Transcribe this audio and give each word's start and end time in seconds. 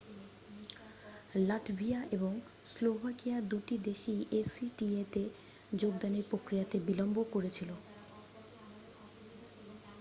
Latvia 1.41 1.99
এবং 2.11 2.31
Slovakia 2.65 3.37
দুটি 3.51 3.75
দেশই 3.87 4.19
acta-তে 4.39 5.23
যোগদানের 5.73 6.25
প্রক্রিয়াতে 6.29 6.77
বিলম্ব 6.87 7.17
করেছিল। 7.33 7.69